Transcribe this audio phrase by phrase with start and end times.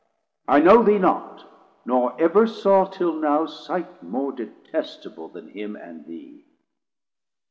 [0.47, 1.43] I know thee not,
[1.85, 6.43] nor ever saw till now Sight more detestable then him and thee.